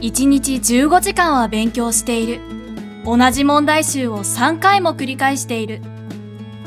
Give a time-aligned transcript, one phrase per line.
[0.00, 2.40] 1日15時間は勉強している。
[3.04, 5.80] 同じ問題集を3回も繰り返している。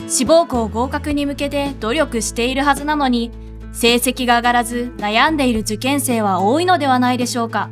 [0.08, 3.32] 志望校合格に向けて努力しているはずなのに、
[3.74, 7.70] 成績が上がらず悩んでいる受験生は多いのではないでしょうか。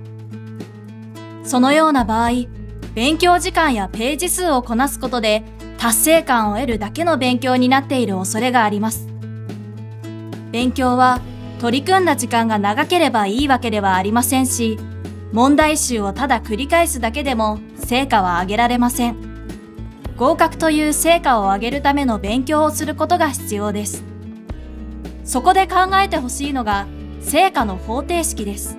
[1.44, 2.32] そのような場合、
[2.94, 5.44] 勉強時間やページ数をこなすことで
[5.78, 9.08] 達成感を得るだけの勉強になっている恐れがあります。
[10.52, 11.22] 勉強は
[11.60, 14.78] 取り組んだ時間が長ければいいわけではありませんし、
[15.32, 19.18] 問題集をただ繰り返すだけでも成果は上げられません。
[20.18, 24.04] 合格という成果を上げるための勉強をすることが必要です。
[25.26, 26.88] そこで考えてほしいのが
[27.20, 28.78] 成果の方程式です。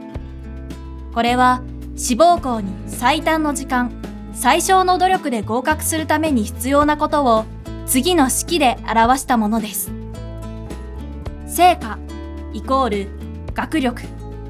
[1.13, 1.63] これは
[1.97, 3.91] 志望校に最短の時間、
[4.33, 7.45] 最小の努力で合格するために必要なことを
[7.87, 9.93] 次の式で表したものです。
[11.47, 11.99] 成果
[12.53, 13.09] イコール
[13.55, 14.03] 学力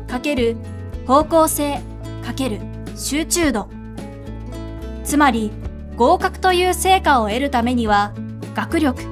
[0.08, 0.56] かける
[1.06, 1.80] 方向性
[2.24, 2.60] かける
[2.96, 3.68] 集中度。
[5.04, 5.52] つまり
[5.96, 8.12] 合格という成果を得るためには
[8.54, 9.02] 学力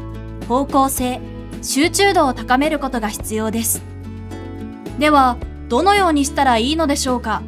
[0.49, 1.21] 方向性
[1.63, 3.83] 集中度を高めることが必要です。
[4.99, 7.43] ではどのようにしたらいいのでしょうか。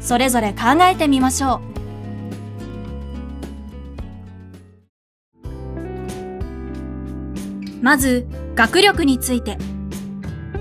[0.00, 1.60] それぞれ考えてみましょう。
[7.82, 9.58] まず学力について。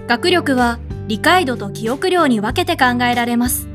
[0.07, 3.67] 学力は理解度と記憶量に分けて考えられます。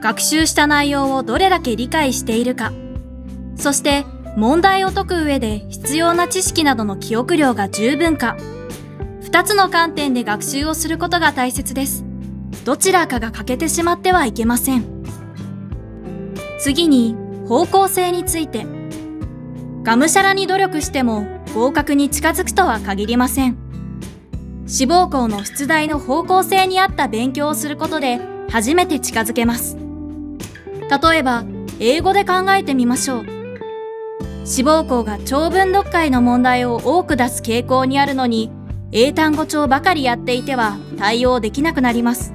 [0.00, 2.72] 学習した内容をどれだけ理解しているか。
[3.56, 4.04] そして
[4.36, 8.36] 問題を解く上で必要な知識などの記憶量が十分か。
[9.22, 12.04] 2つの観点で学習をすることが大切です。
[12.64, 14.84] どちらかが欠けてしまってはいけません。
[16.60, 17.16] 次に
[17.48, 18.66] 方向性について。
[19.82, 23.67] がむしゃらに努力しても合格に近づくとは限りません。
[24.68, 29.78] 志望校の出題の方向性に合った勉強をすることで初めて近づけます。
[30.90, 31.44] 例えば
[31.80, 33.24] 英語で考えてみましょう。
[34.44, 38.50] 志望校が長文読解の問題を多く出す傾向にあるのに
[38.92, 42.34] 英単語帳ばかりやっていては対応できなくなります。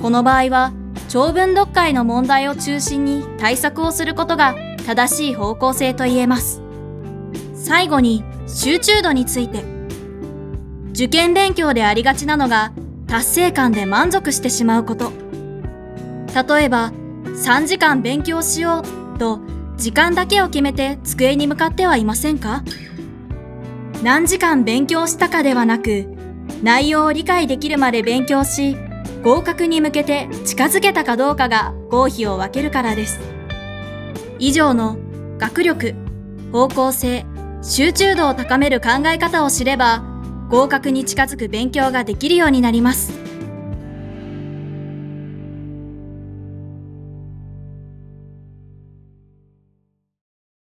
[0.00, 0.72] この場合は
[1.10, 4.54] 長文読解の問題を中心に対策をすることが
[4.86, 6.62] 正しい方向性と言えます。
[7.54, 9.79] 最後に集中度について。
[11.00, 12.74] 受験勉強でありがちなのが
[13.06, 15.12] 達成感で満足してしまうこと
[16.34, 16.92] 例えば
[17.24, 18.82] 3時間勉強しよ
[19.14, 19.40] うと
[19.78, 22.62] 時間だけを決めて机に向かってはいませんか？
[24.02, 26.04] 何時間勉強したかではなく、
[26.62, 28.76] 内容を理解できるまで勉強し、
[29.24, 33.20] 合格に向けて近づけたかどうかが合否を分けるからです。
[34.38, 34.98] 以上の
[35.38, 35.94] 学力、
[36.52, 37.24] 方向性、
[37.62, 40.04] 集中度を高める考え方を知れば、
[40.50, 43.29] 合格に近づく勉強ができるようになります。